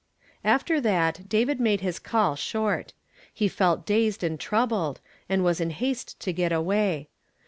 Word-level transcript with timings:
After 0.43 0.81
that 0.81 1.29
David 1.29 1.59
made 1.59 1.81
bis 1.83 1.99
call 1.99 2.35
short. 2.35 2.93
He 3.31 3.47
felt 3.47 3.85
dazed 3.85 4.23
and 4.23 4.39
troubled, 4.39 4.99
and 5.29 5.43
was 5.43 5.61
in 5.61 5.69
haste 5.69 6.19
to 6.21 6.33
get 6.33 6.51
away. 6.51 7.07